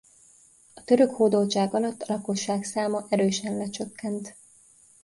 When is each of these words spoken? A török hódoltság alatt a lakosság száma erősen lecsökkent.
A 0.73 0.83
török 0.83 1.09
hódoltság 1.11 1.73
alatt 1.73 2.01
a 2.01 2.13
lakosság 2.13 2.63
száma 2.63 3.05
erősen 3.09 3.57
lecsökkent. 3.57 4.35